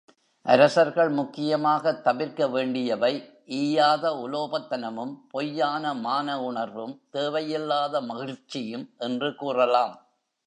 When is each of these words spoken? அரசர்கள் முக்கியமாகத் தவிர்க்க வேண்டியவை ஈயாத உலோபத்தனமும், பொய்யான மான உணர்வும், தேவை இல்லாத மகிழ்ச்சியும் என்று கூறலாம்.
அரசர்கள் 0.41 1.09
முக்கியமாகத் 1.09 2.03
தவிர்க்க 2.03 2.47
வேண்டியவை 2.47 3.29
ஈயாத 3.47 4.09
உலோபத்தனமும், 4.09 5.15
பொய்யான 5.29 5.93
மான 5.93 6.43
உணர்வும், 6.43 7.01
தேவை 7.09 7.49
இல்லாத 7.49 8.01
மகிழ்ச்சியும் 8.01 8.89
என்று 8.97 9.35
கூறலாம். 9.35 10.05